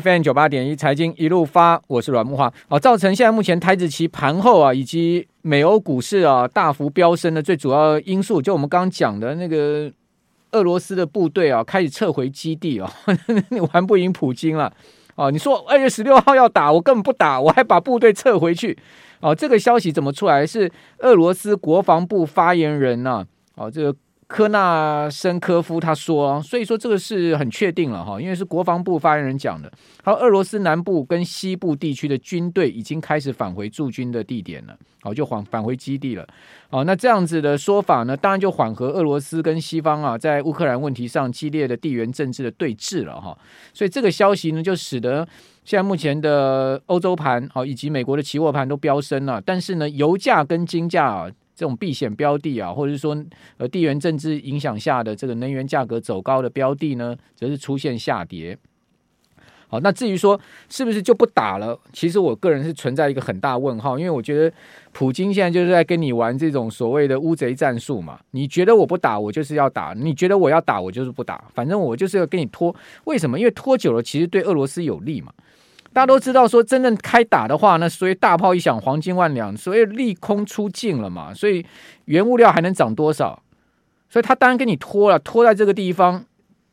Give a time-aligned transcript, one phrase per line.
[0.00, 2.50] FM 九八点一财经一路发，我是阮木华。
[2.66, 9.92] 好，造成现在目前台子期盘后啊，以及美欧股市啊大幅飙升的最主要因素，就我们刚刚讲的那个
[10.52, 12.90] 俄罗斯的部队啊开始撤回基地啊，
[13.50, 14.72] 你 玩不赢普京了
[15.14, 15.28] 啊！
[15.28, 18.78] 你说二月十六号要打，我根本不打，我还把部队撤回去
[19.20, 19.34] 哦！
[19.34, 20.46] 这个消息怎么出来？
[20.46, 23.22] 是俄罗斯国防部发言人呐、
[23.56, 23.94] 啊，啊，这个。
[24.32, 29.70] 科纳申科夫他说，所以说这个是很确定了哈，因为是国防部发言人讲的。
[30.02, 36.26] 好，俄罗斯南部跟西部地区的军队已经开始返回驻军的地点了，好，就返返回基地了。
[36.70, 43.36] 好，那这样子的说法呢，当然就缓和俄罗斯跟西方啊在乌克兰问题上激烈的地缘政治的对峙了哈。
[43.74, 45.28] 所以这个消息呢，就使得
[45.62, 51.28] 现在目前的欧洲盘好以及美国的期货盘都飙升了，但是呢，油价跟金价啊。
[51.54, 53.16] 这种避险标的啊，或者是说
[53.56, 58.58] 呃地缘政治影响下的这个能源价格走高的标的呢，则是出现下跌。
[59.68, 60.38] 好，那至于说
[60.68, 61.80] 是不是就不打了？
[61.94, 64.54] 其实我个人是存在一个很大问号，因为我觉得
[64.92, 68.20] 普京现在就是在跟你玩这种所谓的乌贼战术嘛。
[68.32, 71.42] 你觉得我不打，我就是要打；你觉得我要打，我就是不打。
[71.54, 72.74] 反正我就是要跟你拖。
[73.04, 73.38] 为什么？
[73.38, 75.32] 因为拖久了，其实对俄罗斯有利嘛。
[75.92, 81.34] 大家都知道，说真正开打的话，那所以大炮一响，黄金万两，所以利空出尽了嘛。
[81.34, 81.64] 所以
[82.06, 83.42] 原物料还能涨多少？
[84.08, 86.24] 所以他当然跟你拖了，拖在这个地方，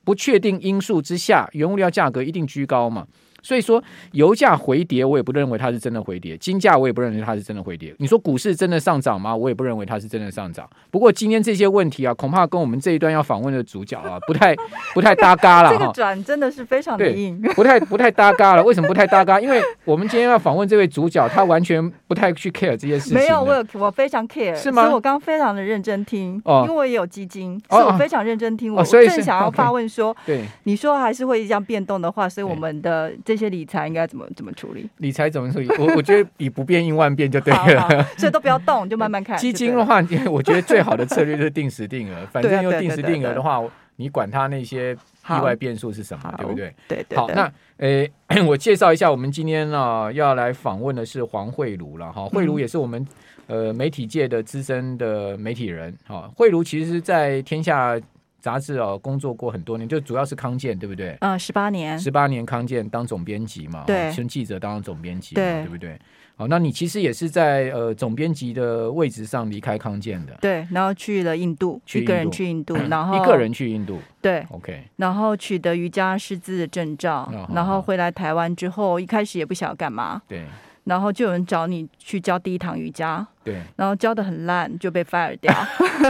[0.04, 3.08] 不确定因素之下，原物料价格一定居高嘛。
[3.42, 7.94] 所以说，油价回跌，我也不认为它是真的回跌；金价我也不认为它是真的回跌。
[7.98, 9.36] 你说股市真的上涨吗？
[9.36, 10.70] 我也不认为它是真的上涨。
[10.92, 14.56] 不过今天这些问题啊，恐怕跟我们这一段要访问的主角啊，不太
[14.94, 15.78] 不太搭嘎了哈。
[15.78, 18.64] 这个转真的是非常的硬，不太不太搭嘎了。
[18.64, 19.40] 为什么不太搭嘎？
[19.40, 23.14] 因为我们今天要访问这位主角，他完全不太去 care 这些事情。
[23.14, 24.84] 没有，我有我非常 care，是吗？
[24.84, 28.76] 所以我刚刚非常的认真听，哦、因为我也有基金，所以我非常认真听。
[28.76, 34.08] 哦、所以我正想要发问说，对、你说还是会这样变动的话，所以我们的这些理财应该。
[34.10, 34.90] 怎么怎么处理？
[34.98, 35.68] 理财怎么处理？
[35.78, 39.38] 我 我觉得以不变应万变就对了，好好，所以都不要动，就慢慢看。
[39.40, 42.26] 基金的话， 我觉得最好的策略就是定时定额。
[42.32, 43.62] 反正用定时定额的话，
[43.98, 46.74] 你管它那些意外变数是什么，对不对？
[46.88, 47.18] 对对，对。
[47.20, 48.12] 好，那诶，
[48.48, 52.26] 我介绍一下，我们今天啊要来访问的是黄慧茹了哈。
[52.30, 53.06] 慧茹也是我们
[53.46, 55.96] 呃媒体界的资深的媒体人。
[56.08, 58.00] 哈，慧茹其实，在天下。
[58.40, 61.18] 杂志哦，工作过很多年，就主要是康健，对不对？
[61.22, 66.00] 嗯，十八年，十八年康健当总编辑嘛，对，从记者当总编辑，对，对不对？
[66.36, 72.12] 好，那你其实也是在呃总编辑的位置上离开康健的，对，然后去了印度，去印度。
[72.12, 80.46] 一个人去印度， 然后一个人去印度，对，OK，然后取得瑜伽师资的证照，哦，然后回来台湾之后，一开始也不晓得干嘛，对。
[80.86, 85.54] 然后就有人找你去教第一堂瑜伽，对，然后教的很烂，就被 fire 掉。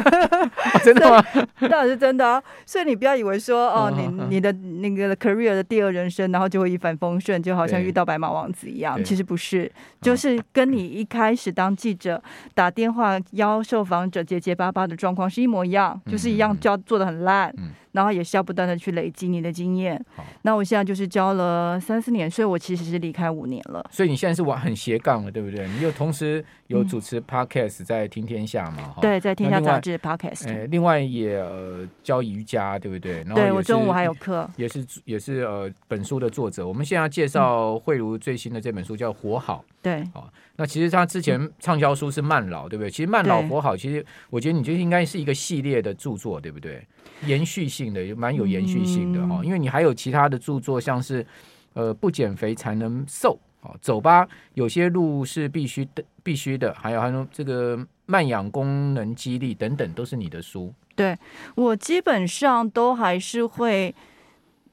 [0.83, 1.23] 真的吗？
[1.69, 2.41] 当然是真的啊！
[2.65, 9.01] 所以你不要以为说哦，你你的那个 career 的第二人生，然后就会一帆风顺，就好像遇到白马王子一样。
[9.03, 9.71] 其实不是，
[10.01, 12.21] 就是跟你一开始当记者
[12.53, 17.53] 打电话邀受访者结结巴巴的状况是一模一样，就是一样教做的很烂。
[17.57, 19.99] 嗯然后也是要不断的去累积你的经验。
[20.15, 23.85] 好，那我现在就是教了三四年，所以我其实是离开五年了。
[23.91, 25.67] 所以你现在是玩很斜杠了，对不对？
[25.67, 28.93] 你又同时有主持 podcast 在听天下嘛？
[28.97, 30.47] 嗯、对，在天下杂志 podcast。
[30.47, 33.23] 呃，另外也呃教瑜伽，对不对？
[33.23, 36.67] 然后对我中午还有课，也是也是呃本书的作者。
[36.67, 39.63] 我们现在要介绍慧如最新的这本书叫《活好》。
[39.81, 40.31] 对，好。
[40.57, 42.89] 那其实他之前畅销书是慢老，对不对？
[42.89, 46.85] 其实慢老活好，其实我觉得你就应该是一个系列的著作，对不对？
[47.25, 51.25] 延续性的，也蛮有延续性的哈、嗯，因为你还有其他的著作，像是
[51.73, 60.73] 呃不减肥才能瘦，哦走吧，有些路是必须的，必须的，还有还有这个慢养功能激励等等，都是你的书。
[60.95, 61.17] 对，
[61.55, 63.95] 我基本上都还是会。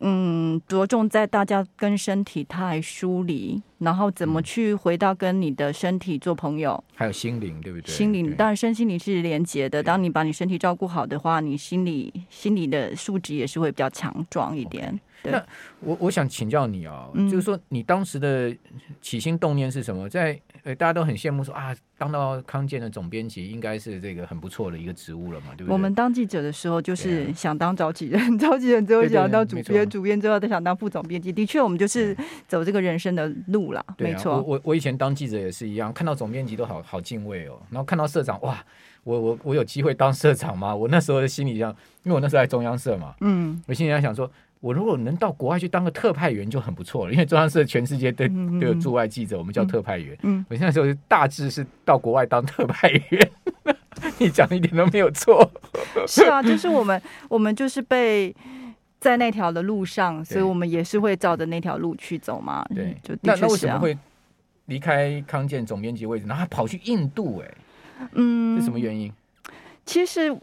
[0.00, 7.90] 嗯，着重在大家跟身体太疏离，然后怎么去回到跟你的身体做朋友，还有心灵，对不对？
[7.92, 9.82] 心灵当然身心灵是连结的。
[9.82, 14.92] 当你把你身体照顾好的话，你心理心理的素质也是会比较强壮一点。
[14.92, 15.00] Okay.
[15.22, 15.32] 对。
[15.32, 15.46] 那
[15.80, 18.54] 我我想请教你啊、就是说你当时的
[19.00, 20.08] 起心动念是什么？
[20.08, 21.74] 在呃，大家都很羡慕说啊。
[21.98, 25.72] 当到康健的总编辑，应该是这个很不错的一个职务了嘛，对不对？
[25.72, 31.32] 我们当记者的时候，就是想当召集人， 召集人之后想当主编，主编之后再想当副总编辑。
[31.32, 32.14] 的确，我们就是
[32.46, 34.34] 走这个人生的路了，没错。
[34.36, 38.62] 我我我以前当记者也是一样，看到总编辑都好好敬畏哦，然后看到社长，哇，
[39.04, 40.76] 我我我有机会当社长吗？
[40.76, 41.70] 我那时候的心里想，
[42.02, 44.30] 因为我那时候在中央社嘛，嗯，我心里在想说。
[44.60, 48.26] 我如果能到国外去当个特派员就很不错了， 因为中央社全世界都
[48.60, 50.16] 都有驻外记者，我们叫特派员。
[50.22, 53.30] 嗯，我现在说大致是到国外当特派员，
[54.18, 55.48] 你讲一点都没有错。
[56.08, 58.34] 是啊，就是我们我们就是被
[58.98, 62.64] 在那条的路上，所以我们也是会照着那条路去走嘛。
[62.74, 63.96] 对，就那那为什么会
[64.66, 67.40] 离开康健总编辑位置，然后跑去印度？
[67.40, 67.54] 哎，
[68.14, 69.12] 嗯，是什么原因？
[69.84, 70.34] 其实。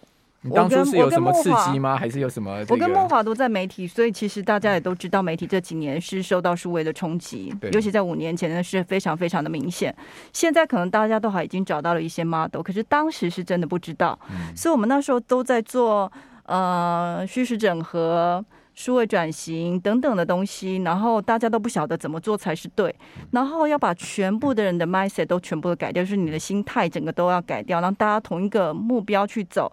[0.44, 1.96] 你当初是有什么刺激吗？
[1.96, 2.64] 还是有什么？
[2.68, 9.96] 我跟莫华都在媒体，所以其实大家也都知道，媒体这几年是受到数位的冲击，尤其在五年前呢是非常非常的明显。
[10.34, 14.20] 现在可能大家都还已经找到了一些 model，可是当时是真的不知道，
[14.56, 16.12] 所以我们那时候都在做
[16.46, 18.44] 呃虚实整合、
[18.74, 22.94] 数位转型等等的东西，然后大家都不晓得怎么做才是对，
[23.32, 29.72] 然后要把全部的人的 mindset 都全部都改掉，就是你的心态整个都要改掉，让大家同一个目标去走。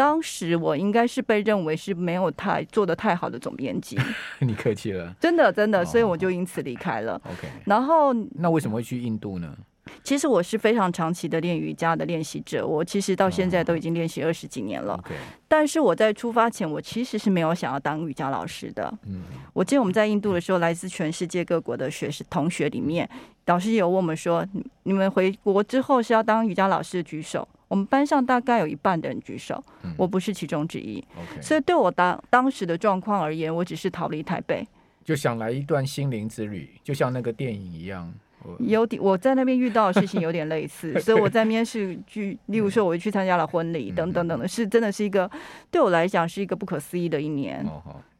[0.00, 3.98] 当时我应该是被认为是没有太做的太好的总编辑，
[4.40, 7.20] 你客气了，真的真的，所以我就因此离开了。
[7.26, 9.54] OK，然后那为什么会去印度呢？
[10.02, 14.94] 其实我是非常长期的练瑜伽的练习者，我其实到现在都已经练习二十几年了。
[14.94, 15.14] OK，
[15.46, 18.90] 但是我在出发前，我其实是没有想要当瑜伽老师的。
[19.04, 19.20] 嗯，
[19.52, 23.06] 我记得我们在印度的时候，来自全世界各国的学生同学里面，
[23.44, 24.46] 导师有问我们说
[24.84, 29.62] ：“你们回国之后是要当瑜伽老师的举手。”我们班上大概有一半的人举手，
[29.96, 31.02] 我不是其中之一。
[31.40, 34.66] 所以对我当当时的状况而言，我只是逃离台北，
[35.04, 38.12] 就想来一段心灵之旅，就像那个电影一样。
[38.58, 45.30] 有点我在那边遇到的事情有点类似， 所以我在那边是去，例如说我去参加了婚礼等等等的，是真的是一个
[45.70, 47.64] 对我来讲是一个不可思议的一年。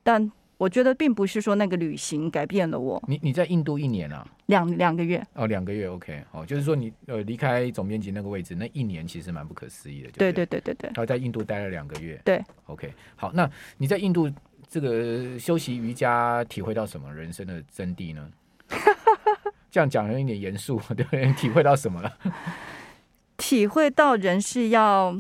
[0.05, 0.31] 但
[0.61, 3.03] 我觉得并不是说那个旅行改变了我。
[3.09, 4.27] 你你在印度一年啊？
[4.45, 5.27] 两两个月。
[5.33, 10.11] 哦，两个月，OK，哦，就是说你呃离开总编辑那个位置，那一年其实蛮不可思议的。
[10.11, 10.89] 对对对对对。
[10.89, 12.21] 然后在印度待了两个月。
[12.27, 14.31] 对，OK，好，那你在印度
[14.69, 18.31] 这个修习瑜伽，体会到什么人生的真谛呢？
[19.71, 21.33] 这样讲有一点严肃，对不对？
[21.33, 22.19] 体会到什么了？
[23.39, 25.17] 体会到人是要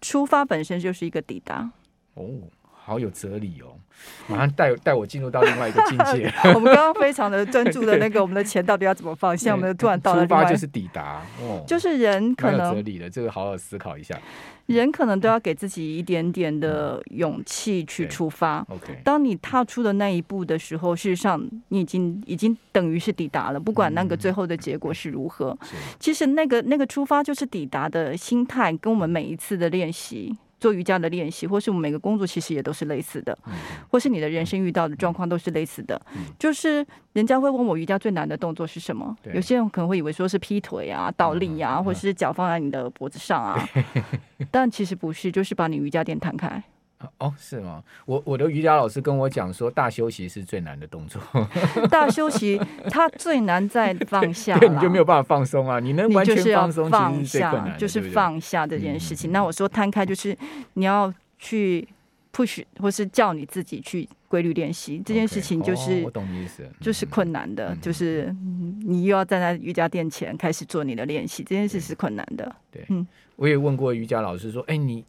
[0.00, 1.70] 出发，本身就是一个抵达。
[2.14, 2.40] 哦。
[2.84, 3.78] 好有哲理哦！
[4.26, 6.32] 马上带带我进入到另外一个境界。
[6.52, 9.36] 我们刚刚非常的专注的那个，我们的钱到底要怎么放？
[9.36, 10.22] 现在我们突然到了。
[10.22, 14.18] 出发就是抵达哦，就是人可能有哲理的，这个好好思考一下。
[14.66, 18.64] 人可能都要给自己一点点的勇气去出发。
[18.68, 25.56] OK，当你踏出的那一步的时候，事实上你已经已经等于是抵达了，不管那个最后的结果是如何。
[26.00, 30.36] 其实那个那个出发就是抵达的心态，跟我们每一次的练习。
[30.62, 33.36] 做瑜伽的练习，或是我们每个工作，其实也都是类似的，
[33.90, 36.00] 或是你的人生遇到的状况都是类似的。
[36.38, 39.16] 就是人家会问我瑜伽最难的动作是什么？
[39.34, 43.68] 有些人可能会以为说是劈腿啊、倒立啊，或者是脚放在你的脖子上啊，
[44.52, 46.62] 但其实不是，就是把你瑜伽垫摊开。
[47.18, 47.82] 哦，是吗？
[48.06, 51.20] 我我的瑜伽老师跟我讲说，大休息是最难的动作。
[51.90, 52.60] 大休息，
[52.90, 55.80] 它最难在放下，对，你就没有办法放松啊！
[55.80, 59.30] 你能完全放松，放下就是放下这件事情。
[59.30, 60.36] 嗯、那我说摊开，就是
[60.74, 61.86] 你要去
[62.32, 68.34] push，或是叫你自己去规律练习这件事情，就是、okay, 哦、我懂你意思，就是困难的，嗯、就是
[68.84, 72.54] 你又要站在瑜伽垫前开始做你的练习，这件事是困难的。
[72.70, 73.06] 对，嗯，
[73.36, 75.04] 我也问过瑜伽老师说，哎，你。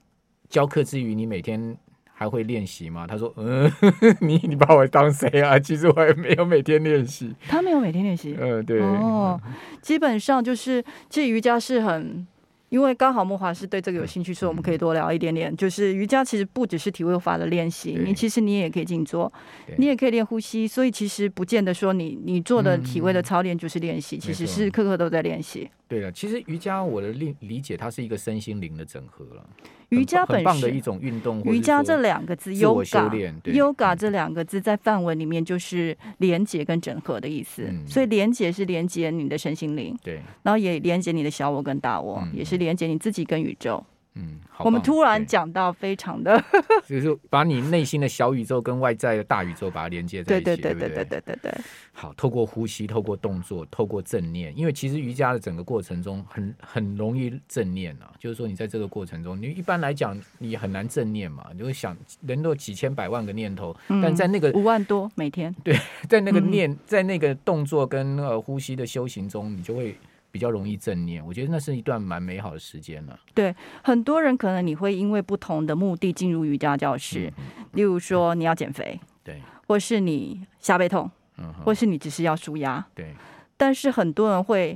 [0.50, 1.76] 教课之余，你每天
[2.14, 3.06] 还会练习吗？
[3.08, 3.72] 他说：“嗯，
[4.22, 5.60] 你你把我当谁啊？
[5.60, 8.36] 其实我也没有每天练习。”他没有每天练习。
[8.40, 8.80] 嗯，对。
[8.82, 9.40] 哦，
[9.82, 12.26] 基本上就是，其实瑜伽是很。
[12.70, 15.56] 因为刚好莫华是对这个有兴趣，所以我们可以多聊一点点。
[15.56, 19.32] 就是瑜伽其实不只是体位法的练习，你其实你也可以静坐，
[19.78, 20.68] 你也可以练呼吸。
[20.68, 25.70] 所以其实不见得说你你做的体位的操练就是练习，其实是刻刻都在练习。
[25.88, 29.48] 对了，其实瑜伽我的理理解，它是一个身心灵的整合了。
[29.94, 37.64] 瑜伽本身的一种运动，瑜伽这两个字，yoga，yoga 这两个字在梵文里面就是连接跟整合的意思。
[37.88, 43.84] 所以连接是连接你的身心灵，对，然后也连接你的小我跟大我，也是连接你自己跟宇宙。
[44.16, 44.66] 嗯，好。
[44.66, 46.42] 我们突然讲到非常的，
[46.88, 50.46] 就是把你内心的小宇宙跟外在的大宇宙把它连接在一起。
[50.46, 51.54] 对对对对对对对对。
[51.92, 58.14] 好，透过呼吸，透过动作，透过正念，因为其实瑜伽的整个过程中很很容易正念啊。
[58.20, 65.76] 就是说，你在这个过程中，你一般来讲你很难正念嘛，你会想人有几千百万个念头，但在那个五万多每天，对，
[66.08, 69.96] 在那个念， 在那个动作跟呃呼吸的修行中，你就会。
[70.34, 73.20] 比较容易正念，我觉得那是一段蛮美好的时间了。
[73.36, 77.32] 对，很多人可能你会因为不同的目的进入瑜伽教室，
[77.74, 83.14] 例如说你要减肥，对，或是你下背痛，嗯、或是你只是要舒压，对。
[83.56, 84.76] 但是很多人会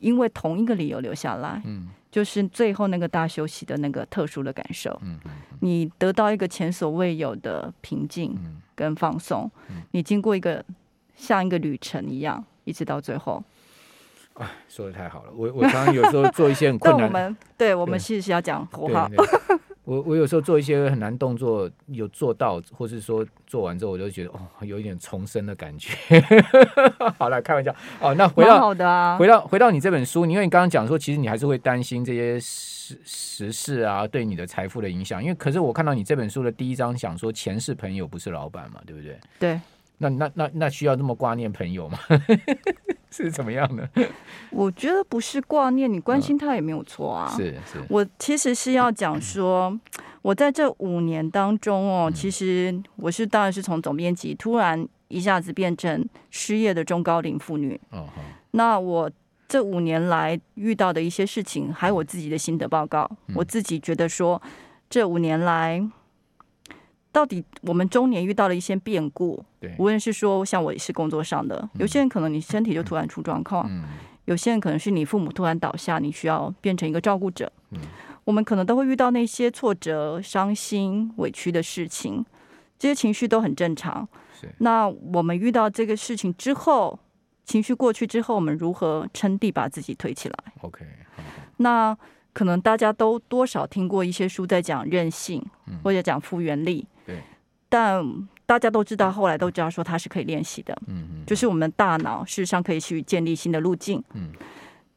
[0.00, 5.00] 因为同一个理由留下来，嗯，就是最后那个大休息的那个特殊的感受，
[5.60, 8.38] 你得到一个前所未有的平静
[8.74, 9.50] 跟放松，
[9.92, 10.62] 你经过一个
[11.16, 13.42] 像一个旅程一样，一直到最后。
[14.34, 15.32] 哎，说的太好了！
[15.34, 17.06] 我我常常有时候做一些很困难。
[17.06, 19.08] 我们对，我们其实是要讲口号。
[19.84, 25.94] 我我有时候做一些很难动作，有做到，或是说做完之后，我就觉得哦，有一点重生的感觉。
[27.18, 28.14] 好了，开玩笑哦。
[28.14, 35.22] 那回到好的啊，回到回到你这本书，因为你刚刚讲说，其实你还是会担心这些时时事啊，对你的财富的影响。
[35.22, 39.16] 因为可是我看到你这本书的第一章想说，钱是朋友，不是老板嘛，对不对？
[39.38, 39.60] 对。
[39.96, 41.98] 那那那那需要这么挂念朋友吗？
[43.16, 43.88] 是怎么样的？
[44.50, 47.32] 我觉得不是挂念，你关心他也没有错啊。
[47.36, 49.78] 是是，我其实是要讲说，
[50.20, 57.80] 我在这五年当中哦，其实我是当然是从总编辑突然一下子变成失业的中高龄妇女。
[57.90, 58.08] 哦。
[58.50, 59.08] 那我
[59.46, 64.42] 这五年来遇到的一些事情，还有我自己的心得报告，我自己觉得说，
[64.90, 65.88] 这五年来。
[67.14, 73.70] 到底我们中年遇到了一些变故，对，无论是说像我也是工作上的，有些人可能你身体就突然出状况，
[74.24, 77.52] 有些人可能是你父母突然倒下，你需要变成一个照顾者，
[78.24, 82.24] 我们可能都会遇到那些挫折、伤心、委屈的事情，
[82.80, 84.08] 这些情绪都很正常。
[84.58, 86.98] 那我们遇到这个事情之后，
[87.44, 90.84] 情绪过去之后，我们如何撑地把自己推起来？OK，
[91.58, 91.96] 那
[92.32, 95.40] 可能大家都多少听过一些书在讲韧性，
[95.84, 96.84] 或者讲复原力。
[96.84, 96.93] 对，
[97.76, 104.30] 但大家都知道，后来都知道说它是可以练习的，嗯嗯，就是我们大脑事实上可以去建立新的路径，嗯。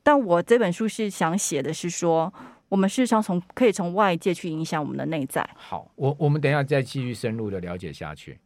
[0.03, 2.31] 但我这本书是想写的是说，
[2.69, 5.43] 我们事实上从可以从外界去影响我们的内在。
[5.55, 8.37] 好，我我们等一下再继续深入的了解下去。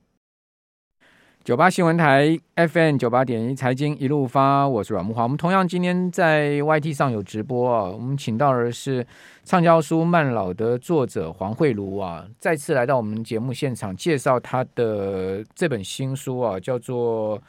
[1.43, 5.24] 九八新闻台 FM 九八点一财经一路发，我是阮木华。
[5.24, 9.03] 我们同样今天在 YT 上有直播啊，我们请到的是
[9.43, 17.41] 畅销书《慢老》的作者黄慧茹啊，再次来到我们节目现场，介绍她的这本新书啊，叫做。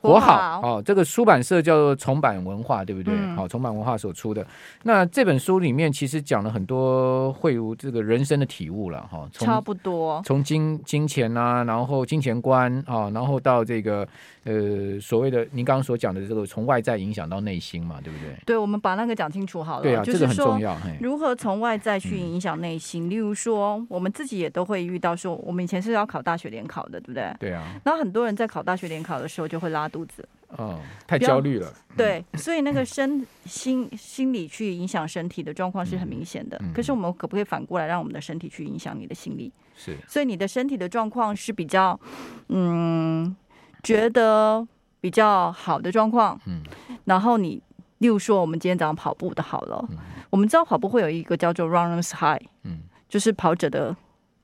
[0.00, 3.14] 活好哦，这个出版社叫做重版文化，对不对？
[3.34, 4.46] 好、嗯，重版文化所出的
[4.84, 9.28] 那这本书里面，其实讲了很多会如这个人生的体悟了哈。
[9.32, 14.06] 差不多，从金金钱啊，然后金钱观啊，然后到这个
[14.44, 18.36] 呃所谓的您刚刚所讲的这个从外在影响到内心嘛，对不对？
[18.46, 19.82] 对，我们把那个讲清楚好了。
[19.82, 20.76] 对啊，就是、这个很重要。
[21.00, 23.08] 如何从外在去影响内心？
[23.08, 27.34] 嗯、例如说，我们自己也都会遇到说，我们以前是要考大学联考的，对不对？
[27.40, 27.64] 对啊。
[27.84, 30.28] 然后很多人在考大学联考的时候就会拉肚子。
[30.56, 31.70] 哦，太焦虑了。
[31.94, 36.58] 对，所以那个身心心理去影响身体的状况是很明显的。
[36.74, 39.52] 可是我们可不可以反过来让我们的身体去影响你的心理？
[39.76, 39.94] 是。
[40.06, 42.00] 所以你的身体的状况是比较，
[42.48, 43.36] 嗯，
[43.82, 44.66] 觉得
[45.02, 46.40] 比较好的状况。
[46.46, 46.62] 嗯。
[47.04, 47.62] 然后你，
[47.98, 49.84] 例如说，我们今天早上跑步的好了。
[49.90, 49.98] 嗯。
[50.30, 53.94] 我们知道跑步会有一个叫做 runner's high，嗯，就是跑者的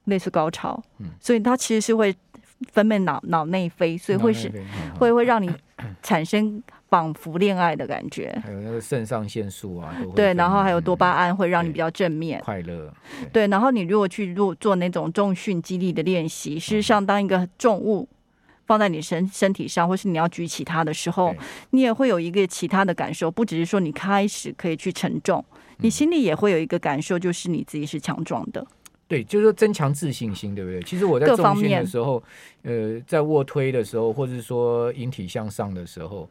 [0.05, 0.83] 类似高潮。
[0.99, 1.13] 嗯。
[1.19, 2.15] 所以它其实是会。
[2.73, 4.51] 分泌脑脑内啡，所以会是
[4.99, 5.51] 会会让你
[6.03, 8.41] 产生仿佛恋爱的感觉。
[8.45, 12.93] 还有那个肾上腺素啊，对，然后还有多巴胺会让你比较正面快乐。
[13.33, 18.09] 对，然后你如果去做做那种重训肌力的练习，事实上当一个重物
[18.67, 21.35] 放在你身身体上，或是你要举起它的时候，
[21.71, 25.45] 你也会有一个其他的感受，不只是说你开始可以去承重，
[25.79, 28.67] 你心里也会有一个感受，就是你自己是强壮的。
[29.07, 30.83] 对，就是说增强自信心，对不对？
[30.83, 32.23] 其实我在重训的时候，
[32.63, 36.29] 呃，在卧推的时候，或者是说引体向上的时候，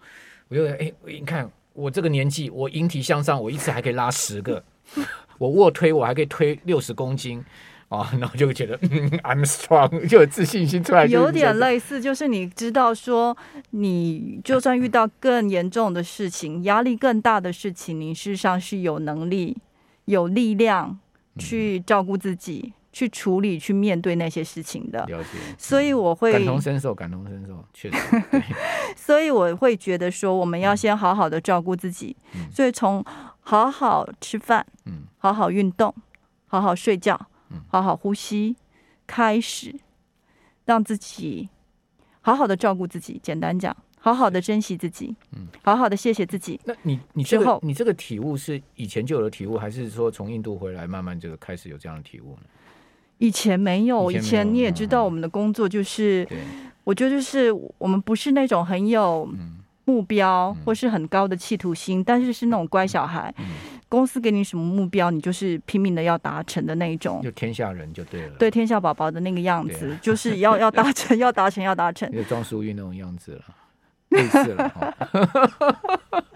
[0.47, 4.63] 我就哎，你看我这个年纪，我引体向上，我一次还可以拉十个，
[5.37, 7.43] 我卧推我还可以推六十公斤
[7.89, 11.05] 啊，然后就会觉得嗯，I'm strong， 就有自信心出来。
[11.05, 13.37] 有点类似，就是你知道说，
[13.69, 19.55] 你就算遇到更严重的事情，压力更大的事情，你事实上是有能力、
[20.05, 20.97] 有力量。
[21.37, 25.05] 去照顾自己，嗯，去处理，去面对那些事情的。
[25.05, 25.29] 了解。
[25.57, 27.97] 所以我会感同身受，感同身受，确实。
[28.95, 32.15] 所以我会觉得说，我们要先好好的照顾自己。
[32.35, 32.51] 嗯。
[32.51, 33.03] 所以从
[33.41, 35.93] 好好吃饭，嗯，好好运动，
[36.45, 38.55] 好好睡觉，嗯，好好呼吸
[39.07, 39.75] 开始，
[40.65, 41.49] 让自己
[42.21, 43.19] 好好的照顾自己。
[43.21, 43.75] 简单讲。
[44.03, 46.59] 好好的珍惜自己，嗯，好好的谢谢自己。
[46.65, 47.57] 那你你之后。
[47.63, 52.41] 你这个体悟是以前就有的体悟，还是说从印度回来慢慢这个开始有这样的体悟呢？
[53.19, 56.37] 以前没有，以前，你也知道，我们的工作就是，嗯，
[56.83, 59.25] 我觉得就是我们不是那种很有
[59.85, 63.33] 目标，嗯，或是很高的企图心，嗯，但是是那种乖小孩。
[63.37, 63.45] 嗯，
[63.87, 73.43] 公司给你什么目标，你就是拼命的要达成的那一种，就天下人就对了，对天下宝宝的那个样子，啊，就是要要达成，要达成，要达成，就庄淑玉那种样子了。
[74.13, 74.71] 类似了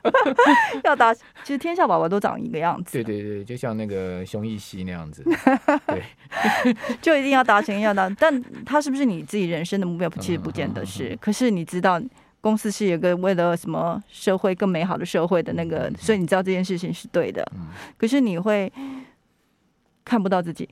[0.84, 2.92] 要打，其实天下宝宝都长一个样子。
[2.94, 5.24] 对对对，就像那个熊艺希那样子。
[5.88, 6.04] 对，
[7.02, 10.10] 就一定要达成，要达，但他是不是你自己人生的目标？
[10.20, 11.16] 其实不见得是。
[11.22, 12.02] 可是你知道，
[12.42, 17.46] 公司是有个为了什么社会更美好的社会的那个，所以你知道这件事情是对的。
[17.98, 18.72] 可是你会
[20.06, 20.68] 看不到自己，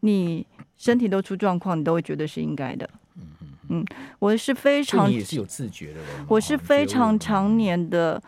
[0.00, 0.46] 你
[0.76, 2.88] 身体都出状况，你都会觉得是应该的。
[3.68, 3.84] 嗯
[4.18, 8.22] 我是非常你也是有自觉的人，我是非常常年的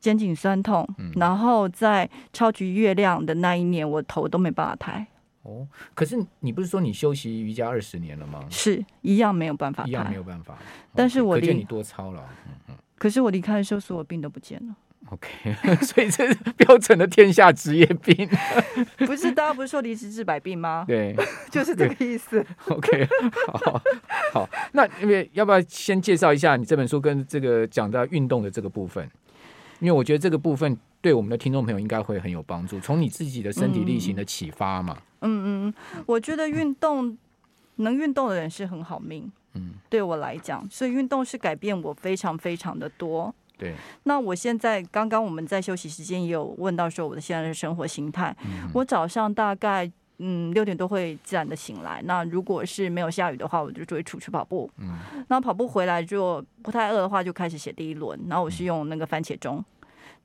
[0.00, 5.06] 肩颈酸痛，嗯、然后在超级月亮的那一年，我头都没办法抬。
[5.42, 8.44] 哦，可是你不是说你休息瑜伽二十年了吗？
[8.50, 10.58] 是一样没有办法，一样没有办法。
[10.94, 12.22] 但是我可见你多操劳。
[12.46, 12.74] 嗯嗯。
[12.96, 14.74] 可是我离开的时候，所有病都不见了。
[15.10, 18.28] OK， 所以这是标准的天下职业病。
[19.06, 20.84] 不是，大家不是说离职治百病吗？
[20.86, 21.16] 对，
[21.50, 22.44] 就是这个意思。
[22.68, 23.08] OK，
[23.46, 23.82] 好，
[24.32, 29.08] 好，那因为要不要先介绍一下你这本书跟这个讲到运动的这个部分？
[29.80, 34.96] 因为我觉得这个部分对我们的听众朋友应该会很有帮助，从你自己的身体力行的启发嘛。
[35.20, 35.74] 嗯嗯，
[36.04, 37.16] 我觉得运动
[37.76, 39.30] 能运动的人是很好命。
[39.54, 43.34] 嗯，对我来讲，所以运动是改变我非常非常的多。
[43.58, 43.74] 对，
[44.04, 48.34] 那我现在刚刚我们在休息时间也有问到说我的现在的生活形态。
[48.44, 52.00] 嗯、我早上大概嗯六点多会自然的醒来。
[52.04, 54.70] 那如果是没有下雨的话，我就就会出去跑步。
[54.78, 54.96] 嗯，
[55.28, 58.18] 那跑步回来就不太饿的话，就开始写第一轮。
[58.28, 59.62] 然后我是用那个番茄钟。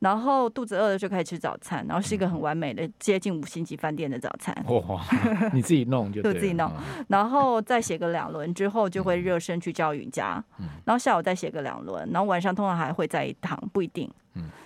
[0.04, 4.54] 然后肚子饿了就开始吃早餐，然后是一个很完美的接近五星级饭店的早餐。
[4.68, 5.02] 哇，
[5.54, 6.34] 你自己弄就对。
[6.34, 6.70] 就自己弄，
[7.08, 10.44] 然后再写个两轮之后就会热身去教瑜伽，
[10.84, 14.12] 然后下午再写个两轮，然后晚上通常还会再一堂，不一定。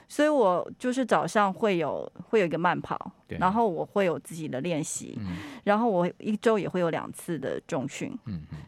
[0.08, 5.20] 所以我就是早上会有会有一个慢跑，然后我会有自己的练习，
[5.66, 8.12] 然后我一周也会有两次的重训。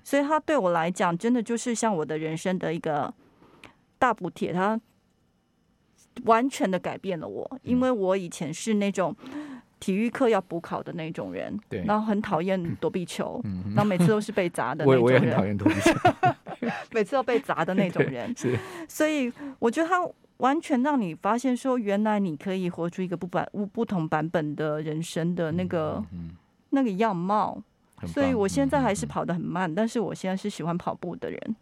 [0.04, 3.12] 所以它对我来讲真的就是像我的人生的一个
[3.98, 4.80] 大补贴，它。
[6.26, 9.16] 完全的改变了我，因为我以前是那种
[9.80, 15.02] 体育课要补考的那种人，对，然后很讨厌躲避球，嗯，然后每次都是被砸的那种人。
[15.02, 15.94] 我我也很讨厌躲避球，
[16.92, 18.32] 每次都被砸的那种人。
[18.36, 20.06] 是，所以我觉得他
[20.38, 26.32] 完全让你发现说，原来你可以活出一个不版不不同版本的人生的那个、嗯、
[26.72, 27.62] 那个样貌。
[28.06, 31.56] 所以我现在还是跑得很慢，但是我现在是喜欢跑步的人。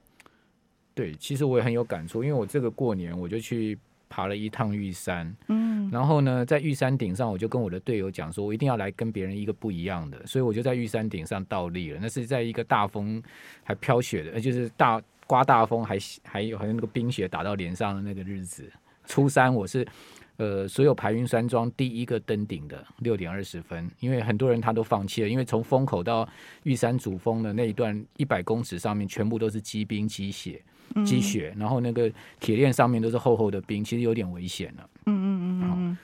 [0.95, 3.77] 对，其实我也很有感触，因为我这个过年我就去。
[4.09, 11.99] 爬了一趟玉山，嗯，然后呢，在玉山顶上，我就跟我的队友讲说，我一定要来跟别人一个不一样的，所以我就在玉山顶上倒立了。
[12.01, 13.21] 那是在一个大风
[13.63, 18.71] 还飘雪的，就是大刮大风还还有好像那个冰雪打到脸上的那个日子。
[19.05, 19.87] 初三我是
[20.35, 26.27] 呃所有排云山庄第一个登顶的，六点二十分，因为很多人他都放弃了，因为从风口到
[26.63, 30.61] 玉山主峰的那一段一百公尺上面全部都是积冰积雪。
[31.05, 34.89] 积雪，然后那个铁链上面都是厚厚的冰，其实有点危险了。
[35.05, 35.97] 嗯嗯嗯嗯。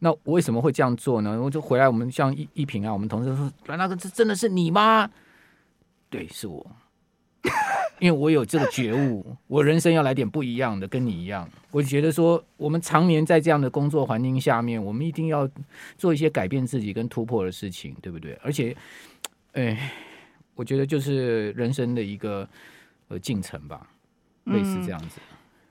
[0.00, 1.40] 那我为什么会这样做呢？
[1.40, 5.08] 我就回来，我们像一一平啊，我们同事说：“那个这真的是你吗？”
[6.10, 6.64] 对，是我，
[8.00, 11.48] 因为我有这个觉悟，我人生要来点不一样的，跟你一样。
[11.70, 15.48] 我觉得说，我们常年在这样的工作环境下面，我们一定要
[15.96, 18.38] 做一些改变自己跟突破的事情，对不对？
[18.42, 18.76] 而且，
[19.52, 19.90] 哎，
[20.54, 22.46] 我觉得就是人生的一个
[23.08, 23.88] 呃进程吧。
[24.44, 25.20] 类似这样子，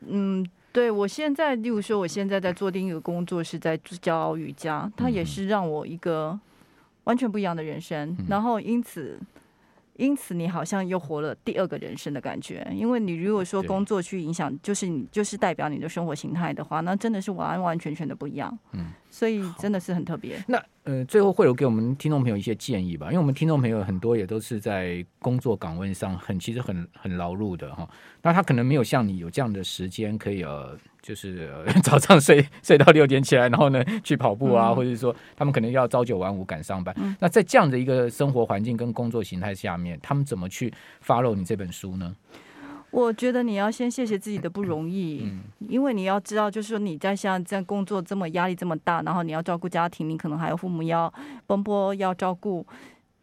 [0.08, 6.40] 嗯，对，我现在，例如说，我现在在做另一个工作，是在教瑜伽，它也是让我一个
[7.06, 9.20] 完全不一样的人生，然后因此。
[9.96, 12.68] 因此，你好像又活了第二个人生的感觉。
[12.74, 18.58] 因为你如果说工作去影响，就是你就是代表你的生活形态的话，那真的是完完全全的不一样。
[18.72, 20.44] 嗯，所以真的是很特别。
[20.48, 27.88] 那呃，最后会有给我们听众朋友一些建议吧，因为我们听众朋友很多也都是在工作岗位上很其实很很劳碌的哈。
[28.22, 30.78] 那他可能没有像你有这样的时间可以呃。
[31.04, 31.52] 就是
[31.84, 36.96] 早上睡睡到六点起来，然后呢去跑步啊，嗯、或者说他们可能要朝九晚五赶上班。
[36.98, 40.74] 嗯、那在这样的一个生活环境跟工作形态下面，他们怎么去
[41.06, 42.16] follow 你这本书呢？
[42.90, 51.14] 我觉得你要先谢谢自己的不容易，嗯、因为你要知道，就是说你在像这样工作这么压力这么大，然后你要照顾家庭，你可能还有父母要
[51.46, 52.66] 奔波要照顾，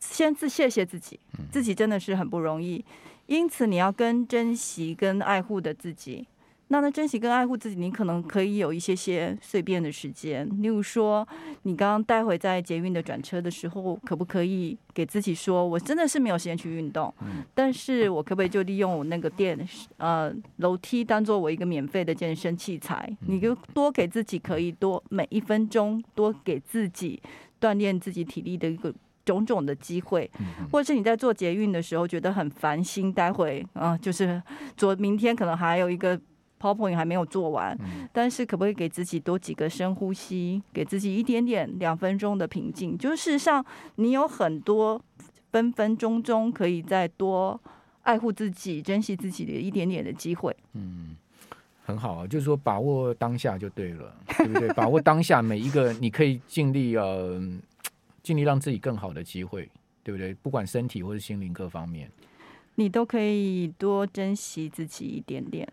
[0.00, 1.18] 先自谢谢自己，
[1.50, 2.84] 自己真的是很不容易，
[3.26, 6.26] 因此你要更珍惜跟爱护的自己。
[6.72, 11.26] 那那珍惜跟爱护自己，你可能可以有一些些碎片的时间，例如说，
[11.64, 17.12] 你刚刚待会在捷运的转车的时候，可不可以给自己说，我真的是没有时间去运动，
[17.54, 19.59] 但是我可不可以就利用我那个电
[19.96, 23.16] 呃楼梯当做我一个免费的健身器材？
[23.26, 27.20] 你就多给自己可以多每一分钟多给自己
[27.61, 30.30] 锻炼自己体力的一个种种的机会，
[30.70, 34.40] 或者是你在做捷运的时候觉得很烦心，待会啊、呃、就是
[34.76, 36.20] 昨明天可能还有一个。
[36.60, 37.74] PowerPoint 还没有做完，
[38.12, 42.98] 但是可不可以给自己多几个深呼吸，给自己一点点两分钟的平静？
[42.98, 43.64] 就是事实上，
[43.96, 45.02] 你有很多
[45.50, 47.58] 分分钟钟可以再多
[48.02, 50.54] 爱护自己、珍惜自己的一点点的机会。
[50.74, 51.16] 嗯，
[51.82, 54.68] 很好啊，就是说把握当下就对了，对不对？
[54.74, 57.40] 把握当下每一个你可以尽力呃
[58.22, 59.68] 尽力让自己更好的机会。
[60.02, 60.34] 对对不对？
[60.42, 62.10] 不管身体或者心灵各方面，
[62.74, 65.70] 你都可以多珍惜自己一点点。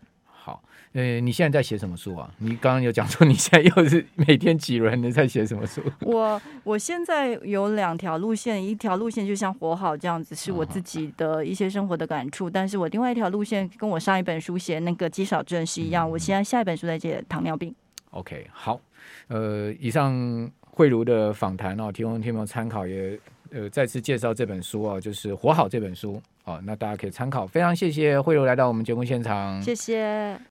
[0.47, 2.33] 好，呃，你现在在写什么书啊？
[2.37, 5.81] 你刚刚有讲说你现在又是每天几轮的在写什么书？
[5.99, 12.49] 我我现在有两条路线，一条路线就像活好这样子，是我自己的一些生活的感触。
[12.49, 16.09] 但是我另外一条路线跟我上一本书写那个肌少症是一样。
[16.09, 17.75] 我现在下一本书在写糖尿病。
[18.11, 18.79] OK，好，
[19.27, 23.19] 呃，以上慧茹的访谈哦，提供听众参考，也
[23.51, 26.21] 呃再次介绍这本书啊，就是活好这本书。
[26.47, 27.45] 好，那大家可以参考。
[27.45, 30.39] 非常谢谢慧茹来到我们节目现场，谢谢。